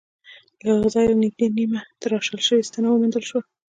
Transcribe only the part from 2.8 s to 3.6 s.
وموندل شوه.